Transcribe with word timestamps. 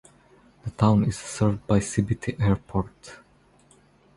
The 0.63 0.71
town 0.71 1.03
is 1.03 1.15
served 1.19 1.67
by 1.67 1.77
Sibiti 1.77 2.41
Airport. 2.41 3.19